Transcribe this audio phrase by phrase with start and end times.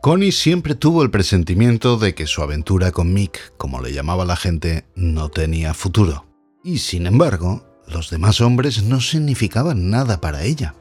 [0.00, 4.34] Connie siempre tuvo el presentimiento de que su aventura con Mick, como le llamaba la
[4.34, 6.24] gente, no tenía futuro.
[6.64, 10.74] Y sin embargo, los demás hombres no significaban nada para ella.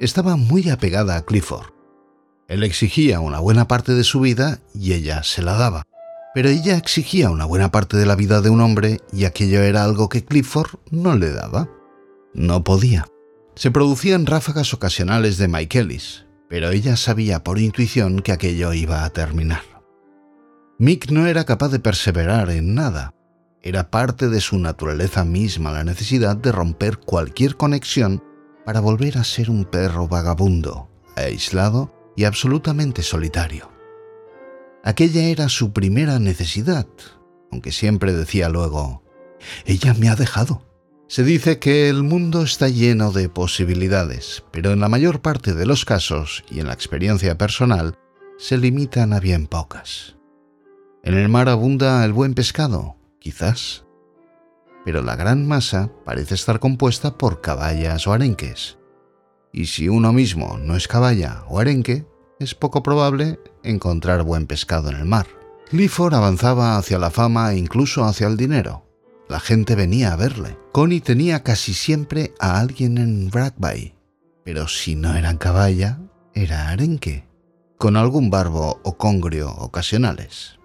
[0.00, 1.74] Estaba muy apegada a Clifford.
[2.48, 5.82] Él exigía una buena parte de su vida y ella se la daba.
[6.32, 9.84] Pero ella exigía una buena parte de la vida de un hombre y aquello era
[9.84, 11.68] algo que Clifford no le daba.
[12.32, 13.08] No podía.
[13.56, 19.10] Se producían ráfagas ocasionales de Michaelis, pero ella sabía por intuición que aquello iba a
[19.10, 19.62] terminar.
[20.78, 23.14] Mick no era capaz de perseverar en nada.
[23.62, 28.22] Era parte de su naturaleza misma la necesidad de romper cualquier conexión
[28.64, 33.70] para volver a ser un perro vagabundo, aislado y absolutamente solitario.
[34.84, 36.86] Aquella era su primera necesidad,
[37.50, 39.02] aunque siempre decía luego,
[39.64, 40.67] ella me ha dejado.
[41.10, 45.64] Se dice que el mundo está lleno de posibilidades, pero en la mayor parte de
[45.64, 47.96] los casos y en la experiencia personal
[48.36, 50.16] se limitan a bien pocas.
[51.02, 53.86] En el mar abunda el buen pescado, quizás,
[54.84, 58.76] pero la gran masa parece estar compuesta por caballas o arenques.
[59.50, 62.04] Y si uno mismo no es caballa o arenque,
[62.38, 65.26] es poco probable encontrar buen pescado en el mar.
[65.70, 68.87] Clifford avanzaba hacia la fama e incluso hacia el dinero
[69.28, 70.58] la gente venía a verle.
[70.72, 73.94] Connie tenía casi siempre a alguien en Bradby,
[74.44, 75.98] pero si no eran caballa,
[76.34, 77.28] era arenque,
[77.76, 80.58] con algún barbo o congrio ocasionales.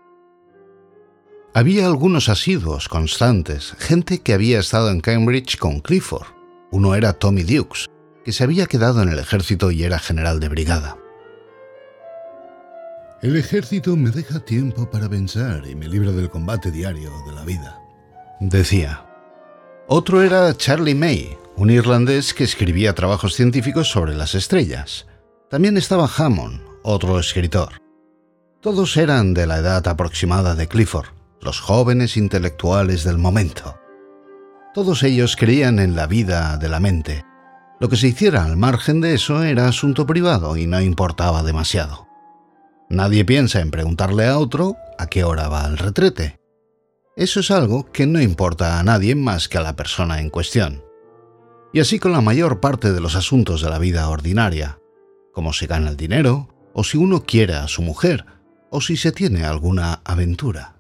[1.54, 6.28] Había algunos asiduos constantes, gente que había estado en Cambridge con Clifford.
[6.72, 7.88] Uno era Tommy Dukes,
[8.26, 10.98] que se había quedado en el ejército y era general de brigada.
[13.22, 17.46] El ejército me deja tiempo para pensar y me libra del combate diario de la
[17.46, 17.83] vida
[18.40, 19.06] decía.
[19.88, 25.08] Otro era Charlie May, un irlandés que escribía trabajos científicos sobre las estrellas.
[25.50, 27.82] También estaba Hammond, otro escritor.
[28.62, 31.10] Todos eran de la edad aproximada de Clifford,
[31.42, 33.78] los jóvenes intelectuales del momento.
[34.74, 37.26] Todos ellos creían en la vida de la mente.
[37.80, 42.08] Lo que se hiciera al margen de eso era asunto privado y no importaba demasiado.
[42.90, 46.40] Nadie piensa en preguntarle a otro a qué hora va al retrete.
[47.16, 50.84] Eso es algo que no importa a nadie más que a la persona en cuestión.
[51.72, 54.80] Y así con la mayor parte de los asuntos de la vida ordinaria,
[55.32, 58.26] como se gana el dinero, o si uno quiere a su mujer,
[58.72, 60.76] o si se tiene alguna aventura.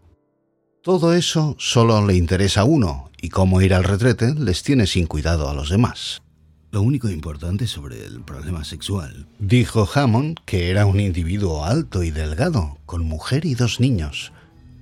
[0.81, 5.05] Todo eso solo le interesa a uno, y cómo ir al retrete les tiene sin
[5.05, 6.23] cuidado a los demás.
[6.71, 12.09] Lo único importante sobre el problema sexual, dijo Hammond, que era un individuo alto y
[12.09, 14.33] delgado, con mujer y dos niños,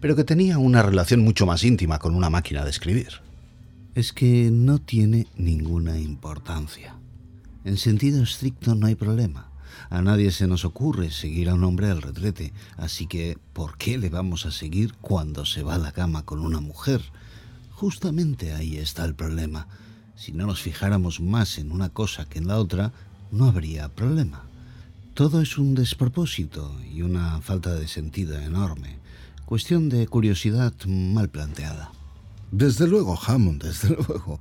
[0.01, 3.21] pero que tenía una relación mucho más íntima con una máquina de escribir.
[3.93, 6.95] Es que no tiene ninguna importancia.
[7.63, 9.51] En sentido estricto no hay problema.
[9.91, 13.97] A nadie se nos ocurre seguir a un hombre al retrete, así que ¿por qué
[13.97, 17.01] le vamos a seguir cuando se va a la cama con una mujer?
[17.71, 19.67] Justamente ahí está el problema.
[20.15, 22.91] Si no nos fijáramos más en una cosa que en la otra,
[23.31, 24.43] no habría problema.
[25.13, 29.00] Todo es un despropósito y una falta de sentido enorme.
[29.51, 31.91] Cuestión de curiosidad mal planteada.
[32.51, 34.39] Desde luego, Hammond, desde luego.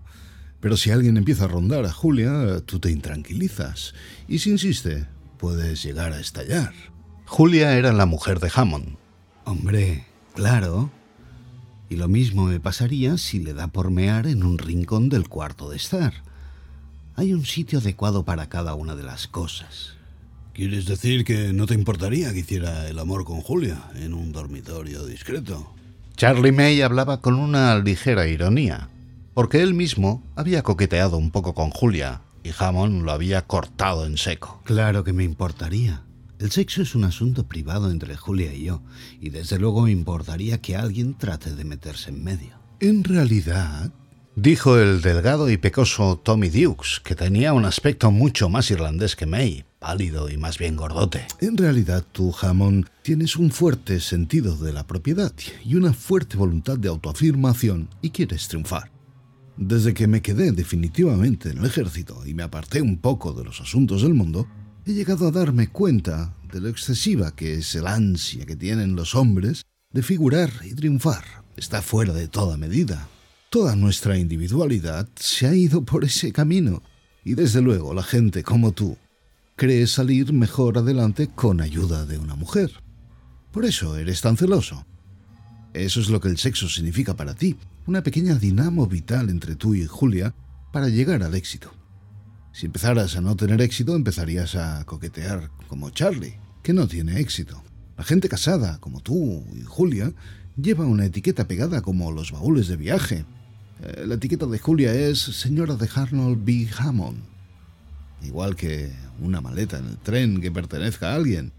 [0.61, 3.93] Pero si alguien empieza a rondar a Julia, tú te intranquilizas.
[4.29, 6.73] Y si insiste, puedes llegar a estallar.
[7.27, 8.99] Julia era la mujer de Hammond.
[9.47, 10.07] Hombre,
[10.37, 10.93] claro.
[11.89, 15.71] Y lo mismo me pasaría si le da por mear en un rincón del cuarto
[15.71, 16.23] de estar.
[17.17, 20.00] Hay un sitio adecuado para cada una de las cosas.
[20.53, 25.07] ¿Quieres decir que no te importaría que hiciera el amor con Julia en un dormitorio
[25.07, 25.75] discreto?
[26.17, 28.91] Charlie May hablaba con una ligera ironía,
[29.33, 34.17] porque él mismo había coqueteado un poco con Julia y Hammond lo había cortado en
[34.17, 34.61] seco.
[34.65, 36.03] Claro que me importaría.
[36.39, 38.83] El sexo es un asunto privado entre Julia y yo,
[39.21, 42.59] y desde luego me importaría que alguien trate de meterse en medio.
[42.81, 43.93] En realidad,
[44.37, 49.27] dijo el delgado y pecoso Tommy Dukes, que tenía un aspecto mucho más irlandés que
[49.27, 51.27] May, pálido y más bien gordote.
[51.41, 55.33] En realidad tú, Hammond, tienes un fuerte sentido de la propiedad
[55.65, 58.93] y una fuerte voluntad de autoafirmación y quieres triunfar.
[59.57, 63.61] Desde que me quedé definitivamente en el ejército y me aparté un poco de los
[63.61, 64.47] asuntos del mundo,
[64.87, 69.15] he llegado a darme cuenta de lo excesiva que es el ansia que tienen los
[69.15, 69.63] hombres
[69.93, 71.25] de figurar y triunfar.
[71.57, 73.09] Está fuera de toda medida.
[73.51, 76.83] Toda nuestra individualidad se ha ido por ese camino.
[77.25, 78.97] Y desde luego la gente como tú
[79.61, 82.71] crees salir mejor adelante con ayuda de una mujer.
[83.53, 84.87] Por eso eres tan celoso.
[85.75, 89.75] Eso es lo que el sexo significa para ti, una pequeña dinamo vital entre tú
[89.75, 90.35] y Julia
[90.73, 91.75] para llegar al éxito.
[92.55, 97.63] Si empezaras a no tener éxito, empezarías a coquetear como Charlie, que no tiene éxito.
[97.99, 100.11] La gente casada, como tú y Julia,
[100.57, 103.27] lleva una etiqueta pegada como los baúles de viaje.
[103.83, 106.67] Eh, la etiqueta de Julia es señora de Arnold B.
[106.79, 107.30] Hammond.
[108.23, 111.53] Igual que una maleta en el tren que pertenezca a alguien.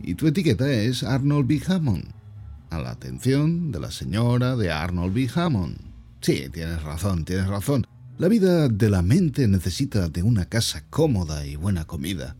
[0.00, 1.62] Y tu etiqueta es Arnold B.
[1.66, 2.04] Hammond.
[2.70, 5.28] A la atención de la señora de Arnold B.
[5.34, 5.78] Hammond.
[6.20, 7.86] Sí, tienes razón, tienes razón.
[8.16, 12.36] La vida de la mente necesita de una casa cómoda y buena comida.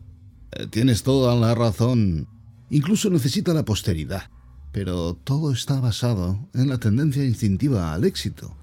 [0.51, 2.27] Eh, tienes toda la razón.
[2.69, 4.29] Incluso necesita la posteridad.
[4.71, 8.55] Pero todo está basado en la tendencia instintiva al éxito.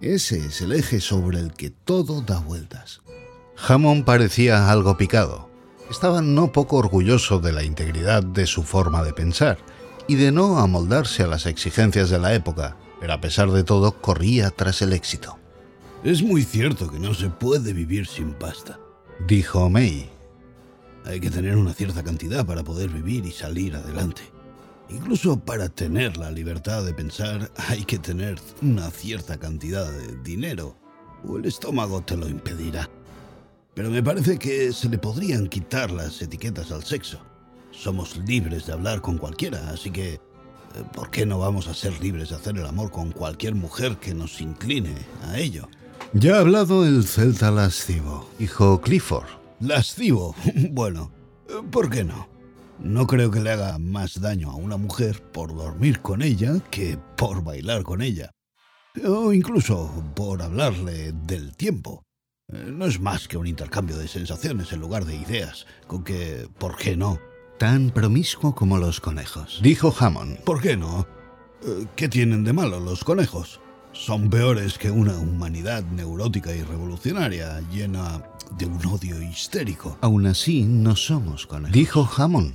[0.00, 3.00] Ese es el eje sobre el que todo da vueltas.
[3.56, 5.48] Hammond parecía algo picado.
[5.90, 9.58] Estaba no poco orgulloso de la integridad de su forma de pensar
[10.08, 14.00] y de no amoldarse a las exigencias de la época, pero a pesar de todo
[14.00, 15.38] corría tras el éxito.
[16.02, 18.80] Es muy cierto que no se puede vivir sin pasta,
[19.26, 20.10] dijo May.
[21.04, 24.22] Hay que tener una cierta cantidad para poder vivir y salir adelante.
[24.88, 30.76] Incluso para tener la libertad de pensar hay que tener una cierta cantidad de dinero,
[31.24, 32.88] o el estómago te lo impedirá.
[33.74, 37.18] Pero me parece que se le podrían quitar las etiquetas al sexo.
[37.70, 40.20] Somos libres de hablar con cualquiera, así que eh,
[40.92, 44.14] ¿por qué no vamos a ser libres de hacer el amor con cualquier mujer que
[44.14, 45.68] nos incline a ello?
[46.12, 49.28] Ya ha hablado el celta lascivo, dijo Clifford.
[49.60, 50.34] ¿Lascivo?
[50.70, 51.10] Bueno,
[51.70, 52.28] ¿por qué no?
[52.78, 56.98] No creo que le haga más daño a una mujer por dormir con ella que
[57.16, 58.32] por bailar con ella.
[59.06, 62.02] O incluso por hablarle del tiempo.
[62.52, 66.76] No es más que un intercambio de sensaciones en lugar de ideas, con que, ¿por
[66.76, 67.18] qué no?
[67.58, 70.38] Tan promiscuo como los conejos, dijo Hammond.
[70.40, 71.06] ¿Por qué no?
[71.96, 73.60] ¿Qué tienen de malo los conejos?
[73.92, 78.22] son peores que una humanidad neurótica y revolucionaria llena
[78.58, 79.98] de un odio histérico.
[80.00, 81.72] Aún así, no somos conejos.
[81.72, 82.54] Dijo Hammond.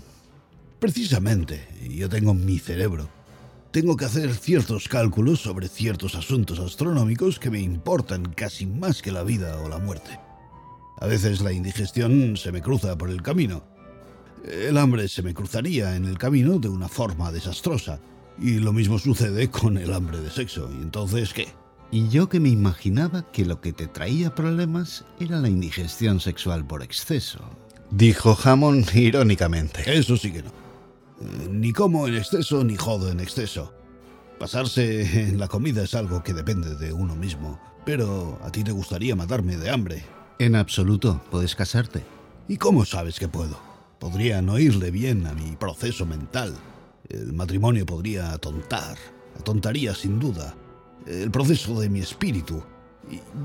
[0.79, 3.09] Precisamente, yo tengo mi cerebro.
[3.77, 9.11] Tengo que hacer ciertos cálculos sobre ciertos asuntos astronómicos que me importan casi más que
[9.11, 10.19] la vida o la muerte.
[10.99, 13.63] A veces la indigestión se me cruza por el camino.
[14.43, 17.99] El hambre se me cruzaría en el camino de una forma desastrosa
[18.41, 20.71] y lo mismo sucede con el hambre de sexo.
[20.75, 21.47] ¿Y entonces qué?
[21.91, 26.65] Y yo que me imaginaba que lo que te traía problemas era la indigestión sexual
[26.65, 27.41] por exceso.
[27.91, 29.83] Dijo Hammond irónicamente.
[29.85, 30.66] Eso sí que no.
[31.49, 33.73] Ni como en exceso ni jodo en exceso.
[34.39, 37.59] Pasarse en la comida es algo que depende de uno mismo.
[37.85, 40.03] Pero a ti te gustaría matarme de hambre.
[40.39, 42.03] En absoluto, puedes casarte.
[42.47, 43.57] ¿Y cómo sabes que puedo?
[43.99, 46.53] Podría no irle bien a mi proceso mental.
[47.09, 48.97] El matrimonio podría atontar,
[49.39, 50.55] atontaría sin duda,
[51.07, 52.61] el proceso de mi espíritu.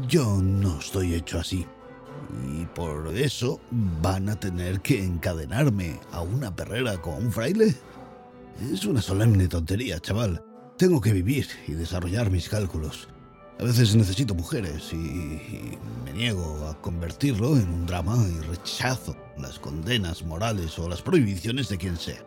[0.09, 1.65] Yo no estoy hecho así.
[2.47, 3.61] Y por eso
[4.01, 7.75] van a tener que encadenarme a una perrera con un fraile.
[8.73, 10.45] Es una solemne tontería, chaval.
[10.79, 13.09] Tengo que vivir y desarrollar mis cálculos.
[13.61, 19.59] A veces necesito mujeres y, me niego a convertirlo en un drama y rechazo las
[19.59, 22.25] condenas morales o las prohibiciones de quien sea.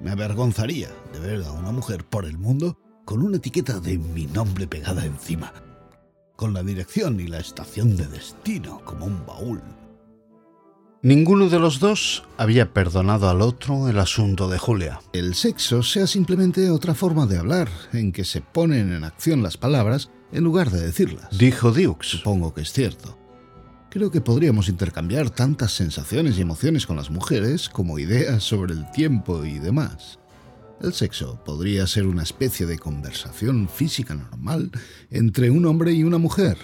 [0.00, 4.26] Me avergonzaría de ver a una mujer por el mundo con una etiqueta de mi
[4.26, 5.52] nombre pegada encima,
[6.40, 9.60] con la dirección y la estación de destino como un baúl.
[11.02, 15.02] Ninguno de los dos había perdonado al otro el asunto de Julia.
[15.12, 19.58] El sexo sea simplemente otra forma de hablar, en que se ponen en acción las
[19.58, 21.28] palabras en lugar de decirlas.
[21.36, 22.08] Dijo Dukes.
[22.08, 23.18] Supongo que es cierto.
[23.90, 28.90] Creo que podríamos intercambiar tantas sensaciones y emociones con las mujeres como ideas sobre el
[28.92, 30.19] tiempo y demás.
[30.80, 34.70] El sexo podría ser una especie de conversación física normal
[35.10, 36.56] entre un hombre y una mujer.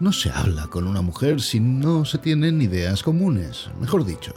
[0.00, 4.32] No se habla con una mujer si no se tienen ideas comunes, mejor dicho.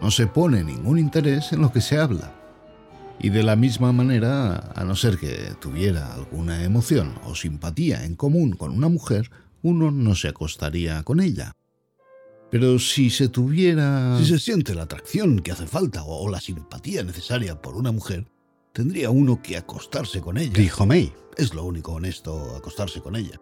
[0.00, 2.32] No se pone ningún interés en lo que se habla.
[3.18, 8.14] Y de la misma manera, a no ser que tuviera alguna emoción o simpatía en
[8.14, 9.30] común con una mujer,
[9.62, 11.55] uno no se acostaría con ella.
[12.50, 14.18] Pero si se tuviera...
[14.18, 18.26] Si se siente la atracción que hace falta o la simpatía necesaria por una mujer,
[18.72, 20.52] tendría uno que acostarse con ella.
[20.52, 21.12] Dijo May.
[21.36, 23.40] Es lo único honesto acostarse con ella.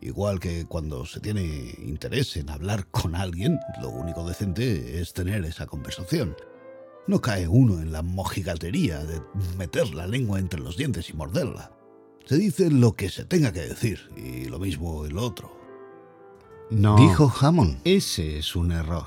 [0.00, 5.44] Igual que cuando se tiene interés en hablar con alguien, lo único decente es tener
[5.44, 6.36] esa conversación.
[7.06, 9.20] No cae uno en la mojigatería de
[9.58, 11.72] meter la lengua entre los dientes y morderla.
[12.24, 15.63] Se dice lo que se tenga que decir y lo mismo el otro.
[16.70, 16.96] No.
[16.96, 17.80] Dijo Hammond.
[17.84, 19.06] Ese es un error.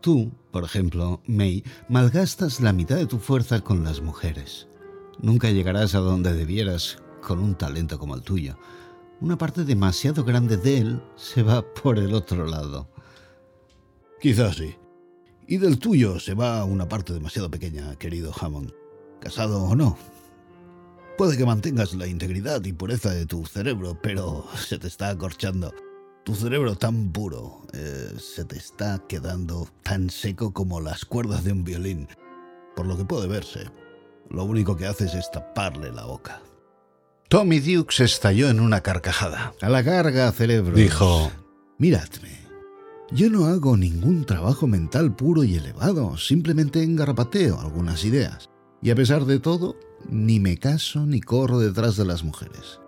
[0.00, 4.68] Tú, por ejemplo, May, malgastas la mitad de tu fuerza con las mujeres.
[5.20, 8.56] Nunca llegarás a donde debieras con un talento como el tuyo.
[9.20, 12.88] Una parte demasiado grande de él se va por el otro lado.
[14.20, 14.76] Quizás sí.
[15.48, 18.72] Y del tuyo se va una parte demasiado pequeña, querido Hammond.
[19.20, 19.98] Casado o no.
[21.16, 25.74] Puede que mantengas la integridad y pureza de tu cerebro, pero se te está acorchando.
[26.28, 31.52] Tu cerebro tan puro eh, se te está quedando tan seco como las cuerdas de
[31.52, 32.06] un violín.
[32.76, 33.70] Por lo que puede verse,
[34.28, 36.42] lo único que haces es taparle la boca.
[37.30, 39.54] Tommy Dukes estalló en una carcajada.
[39.62, 40.76] A la carga, cerebro.
[40.76, 41.32] Dijo,
[41.78, 42.38] Miradme.
[43.10, 48.50] Yo no hago ningún trabajo mental puro y elevado, simplemente engarrapateo algunas ideas.
[48.82, 49.76] Y a pesar de todo,
[50.10, 52.80] ni me caso ni corro detrás de las mujeres.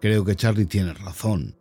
[0.00, 1.56] Creo que Charlie tiene razón.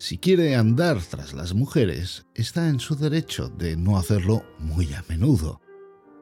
[0.00, 5.04] Si quiere andar tras las mujeres, está en su derecho de no hacerlo muy a
[5.10, 5.60] menudo.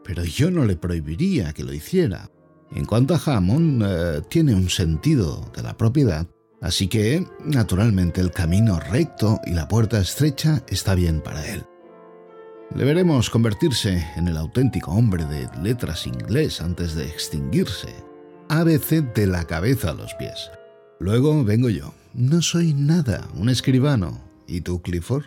[0.02, 2.28] Pero yo no le prohibiría que lo hiciera.
[2.72, 6.26] En cuanto a Hammond, eh, tiene un sentido de la propiedad,
[6.60, 11.64] así que, naturalmente, el camino recto y la puerta estrecha está bien para él.
[12.74, 17.94] Le veremos convertirse en el auténtico hombre de letras inglés antes de extinguirse.
[18.48, 20.50] ABC de la cabeza a los pies.
[20.98, 21.94] Luego vengo yo.
[22.14, 24.20] No soy nada, un escribano.
[24.46, 25.24] ¿Y tú, Clifford?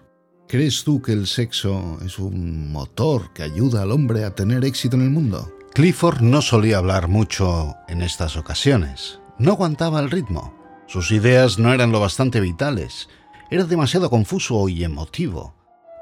[0.48, 4.96] ¿Crees tú que el sexo es un motor que ayuda al hombre a tener éxito
[4.98, 5.52] en el mundo?
[5.74, 9.20] Clifford no solía hablar mucho en estas ocasiones.
[9.40, 10.54] No aguantaba el ritmo.
[10.88, 13.08] Sus ideas no eran lo bastante vitales.
[13.50, 15.56] Era demasiado confuso y emotivo.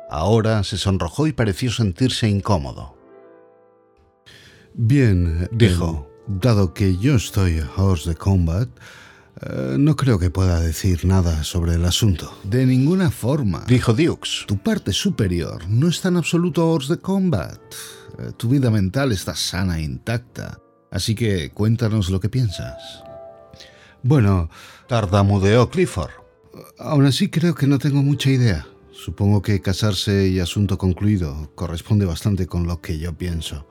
[0.09, 2.95] Ahora se sonrojó y pareció sentirse incómodo.
[4.73, 6.07] Bien, Dijo.
[6.11, 8.69] eh, dado que yo estoy a horse de combat,
[9.41, 12.37] eh, no creo que pueda decir nada sobre el asunto.
[12.43, 13.63] De ninguna forma.
[13.67, 14.45] Dijo Dukes.
[14.47, 17.59] Tu parte superior no está en absoluto a horse de combat.
[18.17, 20.59] Eh, Tu vida mental está sana e intacta.
[20.91, 23.03] Así que cuéntanos lo que piensas.
[24.01, 24.49] Bueno,
[24.87, 26.11] Tartamudeó Clifford.
[26.77, 28.65] aún así creo que no tengo mucha idea.
[28.91, 33.67] Supongo que casarse y asunto concluido corresponde bastante con lo que yo pienso.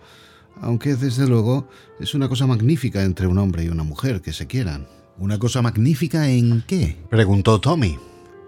[0.60, 1.68] Aunque desde luego
[2.00, 4.86] es una cosa magnífica entre un hombre y una mujer que se quieran.
[5.18, 6.96] ¿Una cosa magnífica en qué?
[7.10, 7.98] Preguntó Tommy.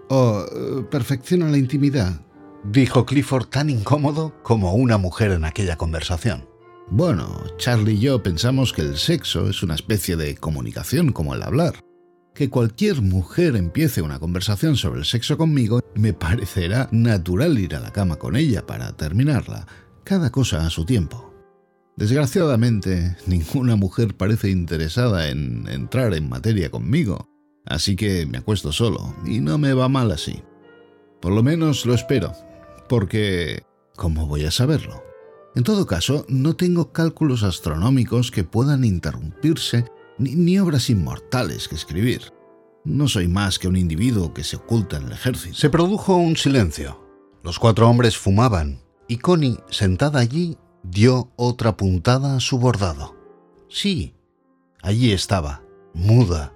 [0.09, 2.21] Oh, eh, perfecciona la intimidad.
[2.63, 6.47] Dijo Clifford tan incómodo como una mujer en aquella conversación.
[6.89, 11.43] Bueno, Charlie y yo pensamos que el sexo es una especie de comunicación como el
[11.43, 11.75] hablar.
[12.33, 17.81] Que cualquier mujer empiece una conversación sobre el sexo conmigo me parecerá natural ir a
[17.81, 19.67] la cama con ella para terminarla,
[20.05, 21.30] cada cosa a su tiempo.
[21.97, 27.29] Desgraciadamente, ninguna mujer parece interesada en entrar en materia conmigo,
[27.65, 30.41] así que me acuesto solo y no me va mal así.
[31.21, 32.33] Por lo menos lo espero,
[32.89, 33.63] porque
[33.95, 35.03] ¿cómo voy a saberlo?
[35.53, 39.85] En todo caso, no tengo cálculos astronómicos que puedan interrumpirse
[40.17, 42.31] ni, ni obras inmortales que escribir.
[42.85, 45.55] No soy más que un individuo que se oculta en el ejército.
[45.55, 46.99] Se produjo un silencio.
[47.43, 53.15] Los cuatro hombres fumaban y Connie, sentada allí, dio otra puntada a su bordado.
[53.69, 54.15] Sí,
[54.81, 56.53] allí estaba, muda.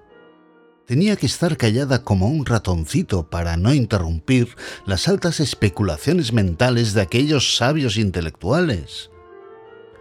[0.85, 4.55] Tenía que estar callada como un ratoncito para no interrumpir
[4.85, 9.09] las altas especulaciones mentales de aquellos sabios intelectuales.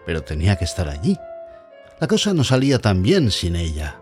[0.04, 1.16] Pero tenía que estar allí.
[2.00, 3.98] La cosa no salía tan bien sin ella.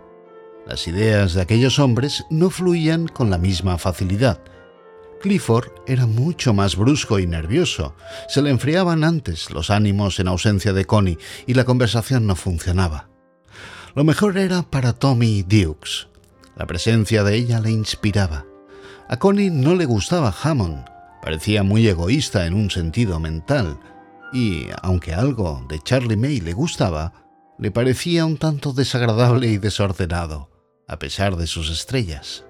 [0.67, 4.41] Las ideas de aquellos hombres no fluían con la misma facilidad.
[5.23, 7.95] Clifford era mucho más brusco y nervioso.
[8.29, 13.09] Se le enfriaban antes los ánimos en ausencia de Connie y la conversación no funcionaba.
[13.95, 16.09] Lo mejor era para Tommy Dukes.
[16.57, 18.45] La presencia de ella le inspiraba.
[19.09, 20.85] A Connie no le gustaba Hammond.
[21.23, 23.79] Parecía muy egoísta en un sentido mental.
[24.33, 27.13] Y, aunque algo de Charlie May le gustaba,
[27.59, 30.51] le parecía un tanto desagradable y desordenado,
[30.89, 32.45] a pesar de sus estrellas.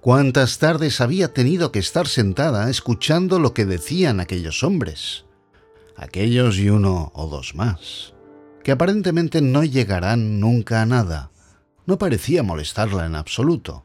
[0.00, 5.24] ¿Cuántas tardes había tenido que estar sentada escuchando lo que decían aquellos hombres?
[5.96, 8.14] Aquellos y uno o dos más,
[8.62, 11.32] que aparentemente no llegarán nunca a nada.
[11.84, 13.84] No parecía molestarla en absoluto.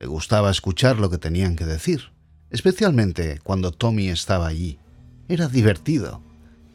[0.00, 2.10] Le gustaba escuchar lo que tenían que decir,
[2.50, 4.80] especialmente cuando Tommy estaba allí.
[5.28, 6.20] Era divertido.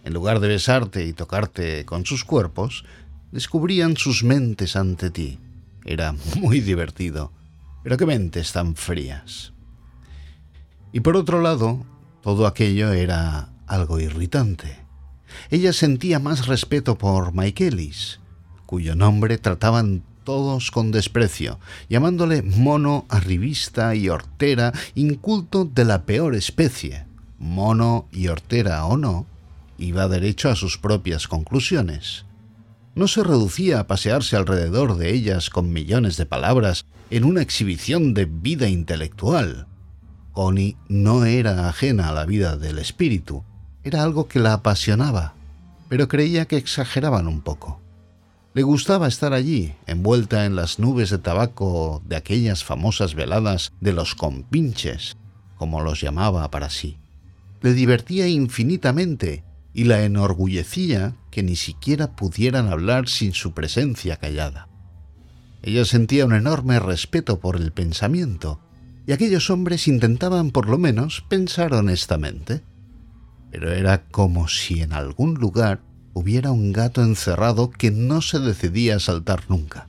[0.05, 2.85] En lugar de besarte y tocarte con sus cuerpos,
[3.33, 5.39] descubrían sus mentes ante ti.
[5.83, 7.33] Era muy divertido.
[7.83, 9.53] Pero qué mentes tan frías.
[10.91, 11.85] Y por otro lado,
[12.21, 14.79] todo aquello era algo irritante.
[15.49, 18.19] Ella sentía más respeto por Michaelis,
[18.65, 21.59] cuyo nombre trataban todos con desprecio,
[21.89, 27.05] llamándole mono arribista y hortera, inculto de la peor especie.
[27.39, 29.25] Mono y hortera o no,
[29.77, 32.25] iba derecho a sus propias conclusiones.
[32.95, 38.15] No se reducía a pasearse alrededor de ellas con millones de palabras en una exhibición
[38.15, 39.67] de vida intelectual.
[40.31, 43.43] Connie no era ajena a la vida del espíritu,
[43.83, 45.35] era algo que la apasionaba,
[45.89, 47.79] pero creía que exageraban un poco.
[48.55, 53.93] Le gustaba estar allí, envuelta en las nubes de tabaco de aquellas famosas veladas de
[53.93, 55.15] los compinches,
[55.55, 56.97] como los llamaba para sí.
[57.61, 64.72] Le divertía infinitamente y la enorgullecía que ni siquiera pudieran hablar sin su presencia callada.
[65.63, 68.59] Ella sentía un enorme respeto por el pensamiento,
[69.07, 72.61] y aquellos hombres intentaban por lo menos pensar honestamente.
[73.49, 75.81] Pero era como si en algún lugar
[76.13, 79.87] hubiera un gato encerrado que no se decidía a saltar nunca.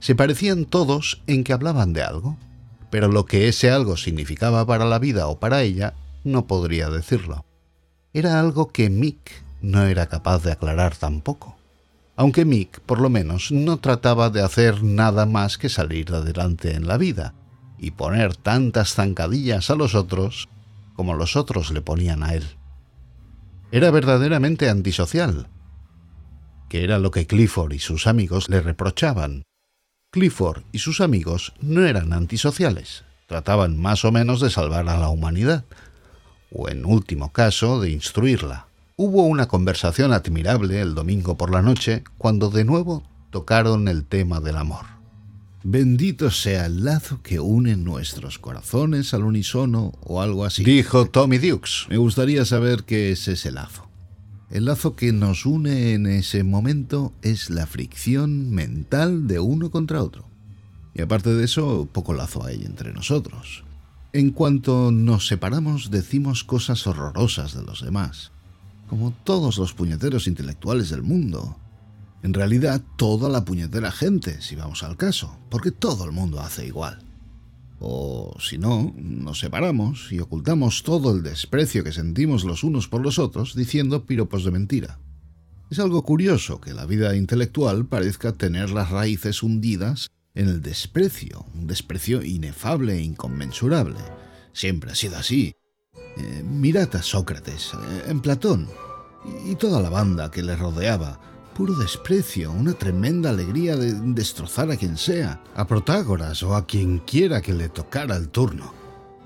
[0.00, 2.36] Se parecían todos en que hablaban de algo,
[2.90, 5.94] pero lo que ese algo significaba para la vida o para ella
[6.24, 7.44] no podría decirlo.
[8.12, 11.56] Era algo que Mick no era capaz de aclarar tampoco.
[12.16, 16.86] Aunque Mick, por lo menos, no trataba de hacer nada más que salir adelante en
[16.86, 17.34] la vida
[17.78, 20.48] y poner tantas zancadillas a los otros
[20.94, 22.44] como los otros le ponían a él.
[23.70, 25.48] Era verdaderamente antisocial,
[26.70, 29.42] que era lo que Clifford y sus amigos le reprochaban.
[30.10, 35.10] Clifford y sus amigos no eran antisociales, trataban más o menos de salvar a la
[35.10, 35.64] humanidad,
[36.50, 38.65] o en último caso de instruirla.
[38.98, 44.40] Hubo una conversación admirable el domingo por la noche cuando de nuevo tocaron el tema
[44.40, 44.86] del amor.
[45.62, 50.64] Bendito sea el lazo que une nuestros corazones al unísono o algo así.
[50.64, 51.84] Dijo Tommy Dukes.
[51.90, 53.86] Me gustaría saber qué es ese lazo.
[54.48, 60.02] El lazo que nos une en ese momento es la fricción mental de uno contra
[60.02, 60.26] otro.
[60.94, 63.62] Y aparte de eso, poco lazo hay entre nosotros.
[64.14, 68.32] En cuanto nos separamos, decimos cosas horrorosas de los demás,
[68.88, 71.56] como todos los puñeteros intelectuales del mundo.
[72.22, 76.66] En realidad, toda la puñetera gente, si vamos al caso, porque todo el mundo hace
[76.66, 76.98] igual.
[77.78, 83.02] O si no, nos separamos y ocultamos todo el desprecio que sentimos los unos por
[83.02, 84.98] los otros diciendo piropos de mentira.
[85.70, 91.44] Es algo curioso que la vida intelectual parezca tener las raíces hundidas en el desprecio,
[91.54, 93.98] un desprecio inefable e inconmensurable.
[94.52, 95.52] Siempre ha sido así.
[96.16, 98.68] Eh, mirad a Sócrates, eh, en Platón,
[99.44, 101.20] y toda la banda que le rodeaba,
[101.54, 106.98] puro desprecio, una tremenda alegría de destrozar a quien sea, a Protágoras o a quien
[106.98, 108.72] quiera que le tocara el turno.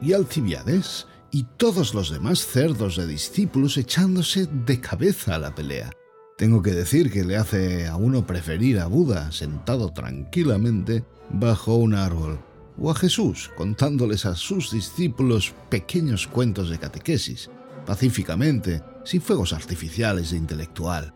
[0.00, 5.90] Y Alcibiades y todos los demás cerdos de discípulos echándose de cabeza a la pelea.
[6.36, 11.94] Tengo que decir que le hace a uno preferir a Buda sentado tranquilamente bajo un
[11.94, 12.40] árbol,
[12.80, 17.50] o a Jesús contándoles a sus discípulos pequeños cuentos de catequesis,
[17.86, 21.12] pacíficamente, sin fuegos artificiales de intelectual.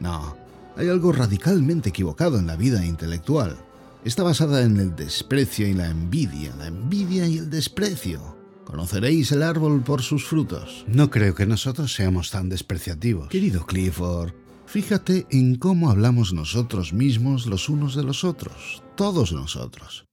[0.00, 0.36] No,
[0.76, 3.56] hay algo radicalmente equivocado en la vida intelectual.
[4.04, 8.36] Está basada en el desprecio y la envidia, la envidia y el desprecio.
[8.64, 10.84] Conoceréis el árbol por sus frutos.
[10.86, 13.28] No creo que nosotros seamos tan despreciativos.
[13.28, 14.32] Querido Clifford,
[14.66, 20.07] fíjate en cómo hablamos nosotros mismos los unos de los otros, todos nosotros.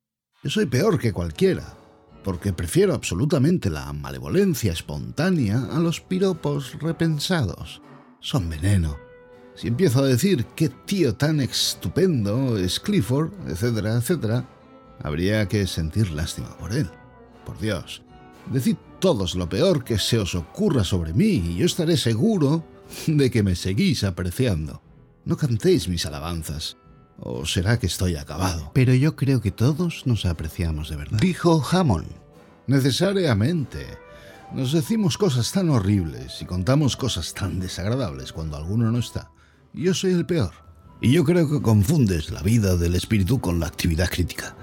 [0.46, 1.76] Yo soy peor que cualquiera,
[2.24, 7.82] porque prefiero absolutamente la malevolencia espontánea a los piropos repensados.
[8.20, 8.96] Son veneno
[9.56, 14.48] si empiezo a decir qué tío tan estupendo es Clifford, etcétera, etcétera,
[15.02, 16.88] habría que sentir lástima por él.
[17.44, 18.04] Por Dios,
[18.52, 22.64] decid todos lo peor que se os ocurra sobre mí y yo estaré seguro
[23.08, 24.84] de que me seguís apreciando.
[25.24, 26.78] No cantéis mis alabanzas.
[27.20, 28.72] ¿O será que estoy acabado?
[28.74, 31.20] Pero yo creo que todos nos apreciamos de verdad.
[31.20, 32.08] Dijo Hammond.
[32.68, 33.86] Necesariamente.
[34.54, 39.32] Nos decimos cosas tan horribles y contamos cosas tan desagradables cuando alguno no está.
[39.74, 40.52] Yo soy el peor.
[41.02, 44.56] Y yo creo que confundes la vida del espíritu con la actividad crítica.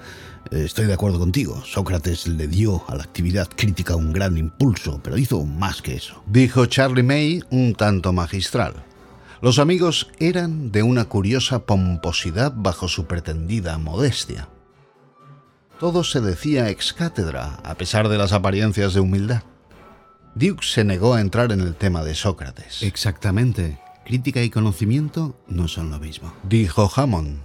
[0.50, 1.62] Estoy de acuerdo contigo.
[1.64, 6.22] Sócrates le dio a la actividad crítica un gran impulso, pero hizo más que eso.
[6.26, 8.74] Dijo Charlie May un tanto magistral.
[9.42, 14.48] Los amigos eran de una curiosa pomposidad bajo su pretendida modestia.
[15.80, 19.42] Todo se decía ex cátedra, a pesar de las apariencias de humildad.
[20.36, 22.84] Duke se negó a entrar en el tema de Sócrates.
[22.84, 23.80] Exactamente.
[24.06, 26.32] Crítica y conocimiento no son lo mismo.
[26.44, 27.40] Dijo Hammond.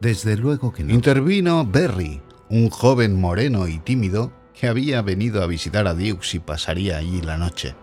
[0.00, 0.92] Desde luego que no.
[0.92, 6.40] Intervino Berry, un joven moreno y tímido que había venido a visitar a Dukes y
[6.40, 7.74] pasaría allí la noche.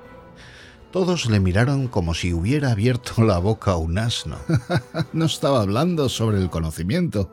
[0.92, 4.38] Todos le miraron como si hubiera abierto la boca a un asno.
[5.14, 7.32] no estaba hablando sobre el conocimiento.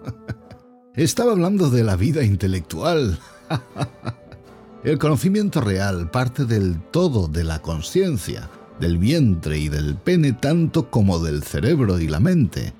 [0.95, 3.19] estaba hablando de la vida intelectual.
[4.85, 10.90] el conocimiento real parte del todo de la conciencia del vientre y del pene tanto
[10.90, 12.75] como del cerebro y la mente.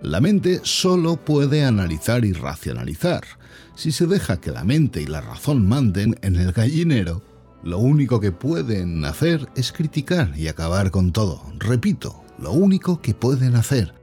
[0.00, 3.24] La mente solo puede analizar y racionalizar.
[3.74, 7.22] Si se deja que la mente y la razón manden en el gallinero,
[7.62, 11.42] Lo único que pueden hacer es criticar y acabar con todo.
[11.58, 13.94] Repito, lo único que pueden hacer.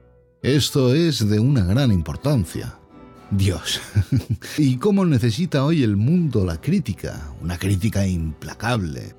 [0.44, 2.78] Esto es de una gran importancia.
[3.32, 3.82] Dios.
[4.58, 7.34] ¿Y cómo necesita hoy el mundo la crítica?
[7.42, 9.16] Una crítica implacable.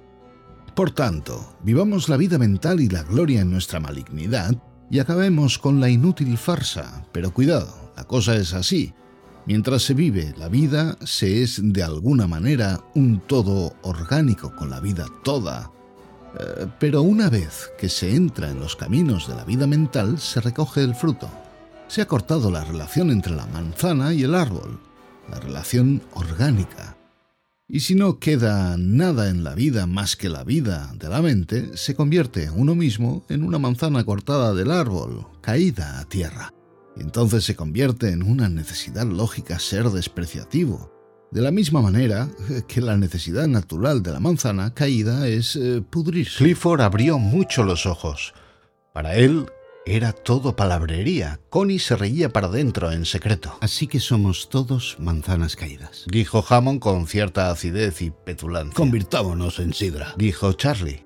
[0.74, 4.56] Por tanto, vivamos la vida mental y la gloria en nuestra malignidad
[4.88, 7.04] y acabemos con la inútil farsa.
[7.12, 8.94] Pero cuidado, la cosa es así.
[9.48, 14.78] Mientras se vive la vida, se es de alguna manera un todo orgánico con la
[14.78, 15.72] vida toda.
[16.38, 20.42] Eh, pero una vez que se entra en los caminos de la vida mental, se
[20.42, 21.30] recoge el fruto.
[21.86, 24.82] Se ha cortado la relación entre la manzana y el árbol,
[25.30, 26.98] la relación orgánica.
[27.66, 31.74] Y si no queda nada en la vida más que la vida de la mente,
[31.74, 36.52] se convierte uno mismo en una manzana cortada del árbol, caída a tierra.
[36.98, 40.92] Entonces se convierte en una necesidad lógica ser despreciativo,
[41.30, 42.28] de la misma manera
[42.66, 46.38] que la necesidad natural de la manzana caída es eh, pudrirse.
[46.38, 48.32] Clifford abrió mucho los ojos.
[48.94, 49.46] Para él
[49.84, 51.40] era todo palabrería.
[51.50, 53.56] Connie se reía para dentro en secreto.
[53.60, 56.04] Así que somos todos manzanas caídas.
[56.10, 58.74] Dijo Hammond con cierta acidez y petulancia.
[58.74, 60.14] Convirtámonos en sidra.
[60.16, 61.04] Dijo Charlie.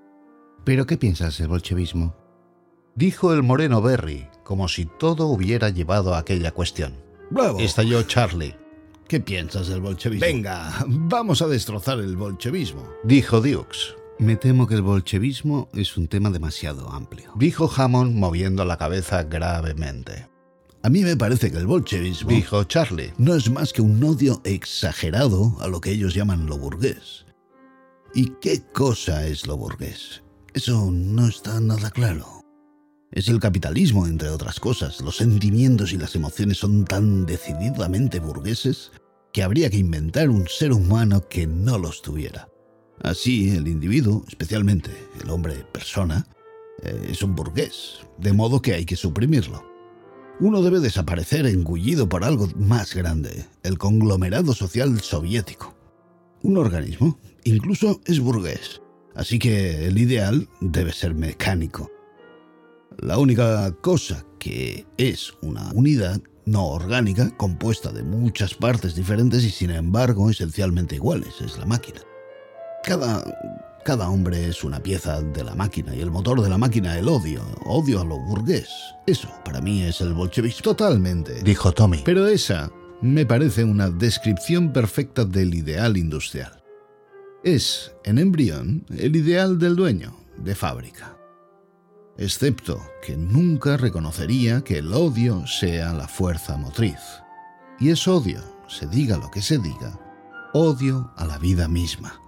[0.65, 2.22] ¿Pero qué piensas del bolchevismo?
[2.95, 6.95] Dijo el moreno Berry, como si todo hubiera llevado a aquella cuestión.
[7.31, 7.59] ¡Bravo!
[7.59, 8.55] Estalló Charlie.
[9.09, 10.27] ¿Qué piensas del bolchevismo?
[10.27, 12.87] Venga, vamos a destrozar el bolchevismo.
[13.05, 13.97] Dijo Dukes.
[14.19, 17.33] Me temo que el bolchevismo es un tema demasiado amplio.
[17.37, 20.29] Dijo Hammond moviendo la cabeza gravemente.
[20.83, 23.13] A mí me parece que el bolchevismo, Dijo Charlie.
[23.17, 27.25] no es más que un odio exagerado a lo que ellos llaman lo burgués.
[28.15, 30.23] ¿Y qué cosa es lo burgués?
[30.55, 32.42] Eso no está nada claro.
[33.13, 35.03] Es el capitalismo, entre otras cosas.
[35.03, 38.91] Los sentimientos y las emociones son tan decididamente burgueses
[39.35, 42.49] que habría que inventar un ser humano que no los tuviera.
[43.03, 44.91] Así, el individuo, especialmente
[45.23, 46.27] el hombre persona,
[46.83, 49.63] eh, es un burgués, de modo que hay que suprimirlo.
[50.41, 55.77] Uno debe desaparecer engullido por algo más grande, el conglomerado social soviético.
[56.43, 58.81] Un organismo incluso es burgués,
[59.15, 61.92] así que el ideal debe ser mecánico.
[63.01, 69.51] La única cosa que es una unidad no orgánica, compuesta de muchas partes diferentes y
[69.51, 72.01] sin embargo esencialmente iguales, es la máquina.
[72.85, 73.25] Cada,
[73.85, 77.09] cada hombre es una pieza de la máquina y el motor de la máquina el
[77.09, 78.69] odio, odio a lo burgués.
[79.07, 80.63] Eso para mí es el bolchevismo.
[80.63, 81.43] Totalmente.
[81.43, 82.03] Dijo Tommy.
[82.05, 86.63] Pero esa me parece una descripción perfecta del ideal industrial.
[87.45, 91.17] Es, en embrión, el ideal del dueño de fábrica.
[92.23, 97.01] Excepto que nunca reconocería que el odio sea la fuerza motriz.
[97.81, 99.99] Y es odio, se diga lo que se diga,
[100.55, 102.21] odio a la vida misma.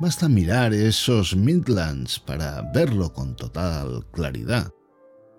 [0.00, 4.72] Basta mirar esos Midlands para verlo con total claridad.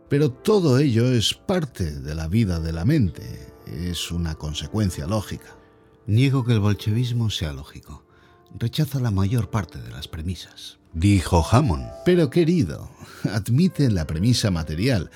[0.09, 5.57] Pero todo ello es parte de la vida de la mente, es una consecuencia lógica.
[6.05, 8.05] Niego que el bolchevismo sea lógico.
[8.53, 10.77] Rechazo la mayor parte de las premisas.
[10.93, 11.89] Dijo Hammond.
[12.05, 12.89] Pero querido,
[13.23, 15.09] admite la premisa material,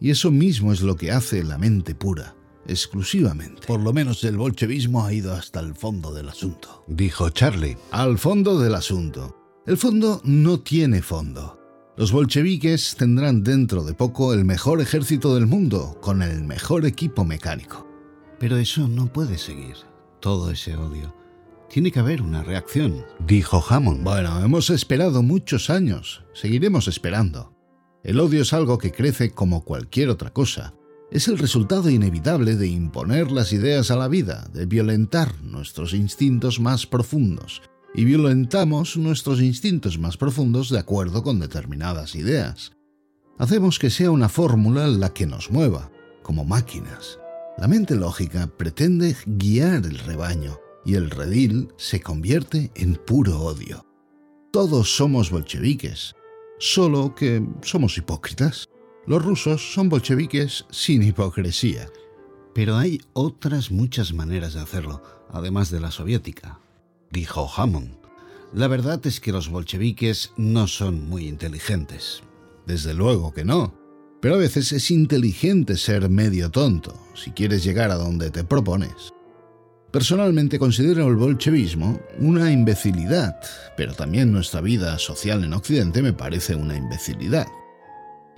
[0.00, 2.34] y eso mismo es lo que hace la mente pura,
[2.66, 3.66] exclusivamente.
[3.66, 6.84] Por lo menos el bolchevismo ha ido hasta el fondo del asunto.
[6.86, 7.76] Dijo Charlie.
[7.90, 9.36] Al fondo del asunto.
[9.66, 11.58] El fondo no tiene fondo.
[11.96, 17.24] Los bolcheviques tendrán dentro de poco el mejor ejército del mundo, con el mejor equipo
[17.24, 17.86] mecánico.
[18.38, 19.76] Pero eso no puede seguir.
[20.20, 21.25] Todo ese odio.
[21.68, 23.04] Tiene que haber una reacción.
[23.26, 24.04] Dijo Hammond.
[24.04, 26.24] Bueno, hemos esperado muchos años.
[26.32, 27.52] Seguiremos esperando.
[28.04, 30.74] El odio es algo que crece como cualquier otra cosa.
[31.10, 36.60] Es el resultado inevitable de imponer las ideas a la vida, de violentar nuestros instintos
[36.60, 37.62] más profundos.
[37.94, 42.72] Y violentamos nuestros instintos más profundos de acuerdo con determinadas ideas.
[43.38, 45.90] Hacemos que sea una fórmula la que nos mueva,
[46.22, 47.18] como máquinas.
[47.58, 53.84] La mente lógica pretende guiar el rebaño, y el redil se convierte en puro odio.
[54.52, 56.14] Todos somos bolcheviques,
[56.58, 58.68] solo que somos hipócritas.
[59.06, 61.88] Los rusos son bolcheviques sin hipocresía.
[62.54, 66.60] Pero hay otras muchas maneras de hacerlo, además de la soviética.
[67.10, 67.98] Dijo Hammond.
[68.54, 72.22] La verdad es que los bolcheviques no son muy inteligentes.
[72.64, 73.74] Desde luego que no.
[74.22, 79.12] Pero a veces es inteligente ser medio tonto, si quieres llegar a donde te propones.
[79.90, 83.36] Personalmente considero el bolchevismo una imbecilidad,
[83.76, 87.46] pero también nuestra vida social en Occidente me parece una imbecilidad.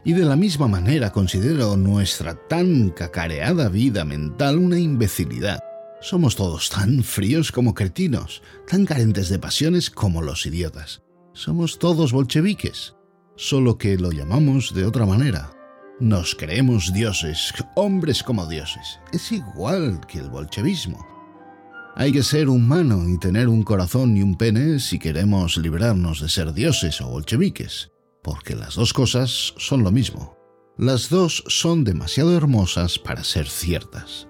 [0.05, 5.59] Y de la misma manera considero nuestra tan cacareada vida mental una imbecilidad.
[6.01, 11.03] Somos todos tan fríos como cretinos, tan carentes de pasiones como los idiotas.
[11.33, 12.95] Somos todos bolcheviques,
[13.37, 15.51] solo que lo llamamos de otra manera.
[15.99, 19.01] Nos creemos dioses, hombres como dioses.
[19.13, 21.18] Es igual que el bolchevismo.
[22.01, 26.29] Hay que ser humano y tener un corazón y un pene si queremos librarnos de
[26.29, 27.91] ser dioses o bolcheviques,
[28.23, 30.39] porque las dos cosas son lo mismo.
[30.77, 34.29] Las dos son demasiado hermosas para ser ciertas.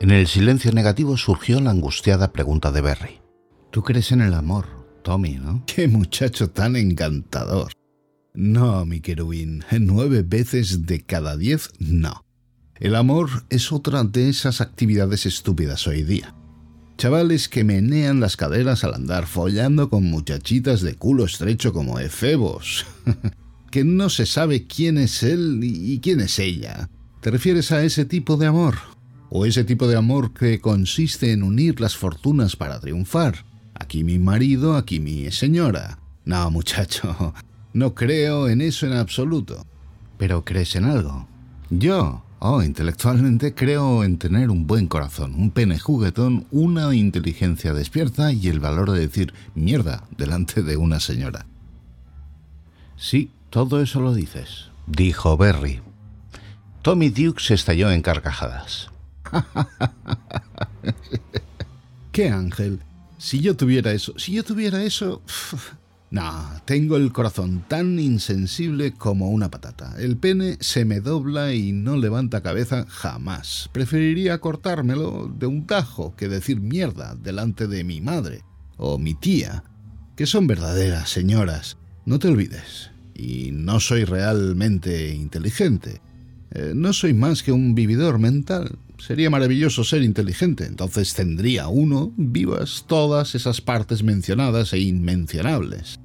[0.00, 3.20] En el silencio negativo surgió la angustiada pregunta de Berry.
[3.70, 4.64] Tú crees en el amor,
[5.02, 5.62] Tommy, ¿no?
[5.66, 7.72] Qué muchacho tan encantador.
[8.32, 12.24] No, mi querubín, nueve veces de cada diez no.
[12.76, 16.34] El amor es otra de esas actividades estúpidas hoy día.
[17.00, 22.84] Chavales que menean las caderas al andar follando con muchachitas de culo estrecho como efebos.
[23.70, 26.90] que no se sabe quién es él y quién es ella.
[27.22, 28.74] ¿Te refieres a ese tipo de amor?
[29.30, 33.46] ¿O ese tipo de amor que consiste en unir las fortunas para triunfar?
[33.72, 36.00] Aquí mi marido, aquí mi señora.
[36.26, 37.32] No, muchacho,
[37.72, 39.64] no creo en eso en absoluto.
[40.18, 41.26] ¿Pero crees en algo?
[41.70, 48.32] Yo, Oh, intelectualmente creo en tener un buen corazón, un pene juguetón, una inteligencia despierta
[48.32, 51.44] y el valor de decir mierda delante de una señora.
[52.96, 55.82] Sí, todo eso lo dices, dijo Berry.
[56.80, 58.88] Tommy Duke se estalló en carcajadas.
[62.12, 62.80] ¡Qué ángel!
[63.18, 65.20] Si yo tuviera eso, si yo tuviera eso...
[66.10, 69.94] No, tengo el corazón tan insensible como una patata.
[69.96, 73.70] El pene se me dobla y no levanta cabeza jamás.
[73.72, 78.42] Preferiría cortármelo de un tajo que decir mierda delante de mi madre
[78.76, 79.62] o mi tía,
[80.16, 81.76] que son verdaderas señoras.
[82.06, 82.90] No te olvides.
[83.14, 86.00] Y no soy realmente inteligente.
[86.52, 88.78] Eh, no soy más que un vividor mental.
[88.98, 95.98] Sería maravilloso ser inteligente, entonces tendría uno vivas todas esas partes mencionadas e inmencionables.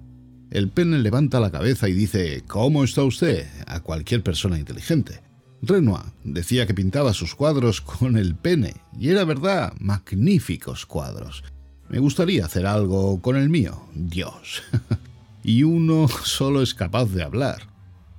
[0.51, 3.47] El pene levanta la cabeza y dice ¿Cómo está usted?
[3.67, 5.21] a cualquier persona inteligente.
[5.62, 11.43] Renoir decía que pintaba sus cuadros con el pene, y era verdad, magníficos cuadros.
[11.89, 14.63] Me gustaría hacer algo con el mío, Dios.
[15.43, 17.74] y uno solo es capaz de hablar.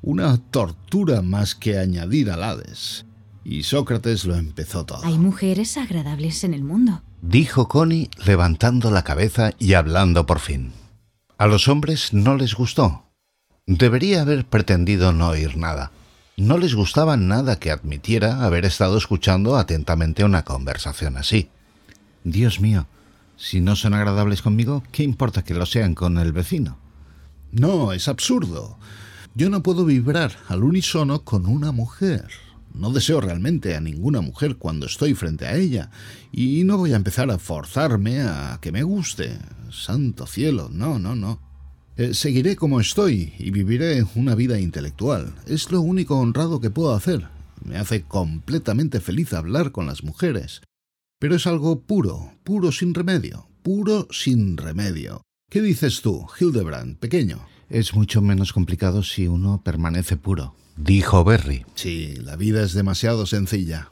[0.07, 3.05] Una tortura más que añadir al Hades.
[3.43, 5.01] Y Sócrates lo empezó todo.
[5.03, 10.71] Hay mujeres agradables en el mundo, dijo Connie levantando la cabeza y hablando por fin.
[11.39, 13.03] A los hombres no les gustó.
[13.67, 15.91] Debería haber pretendido no oír nada.
[16.37, 21.49] No les gustaba nada que admitiera haber estado escuchando atentamente una conversación así.
[22.23, 22.87] Dios mío,
[23.37, 26.79] si no son agradables conmigo, ¿qué importa que lo sean con el vecino?
[27.51, 28.79] No, es absurdo.
[29.37, 32.27] Yo no puedo vibrar al unísono con una mujer.
[32.73, 35.91] No deseo realmente a ninguna mujer cuando estoy frente a ella,
[36.33, 39.39] y no voy a empezar a forzarme a que me guste.
[39.71, 41.39] Santo cielo, no, no, no.
[41.99, 45.35] Eh, seguiré como estoy y viviré una vida intelectual.
[45.47, 47.29] Es lo único honrado que puedo hacer.
[47.63, 50.63] Me hace completamente feliz hablar con las mujeres.
[51.21, 55.21] Pero es algo puro, puro sin remedio, puro sin remedio.
[55.51, 57.47] ¿Qué dices tú, Hildebrand, pequeño?
[57.69, 61.65] Es mucho menos complicado si uno permanece puro dijo Berry.
[61.75, 63.85] Sí, la vida es demasiado sencilla.